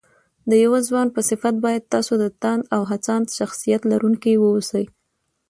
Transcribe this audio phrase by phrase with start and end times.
[0.49, 4.85] د يو ځوان په صفت بايد تاسو د تاند او هڅاند شخصيت لرونکي واوسئ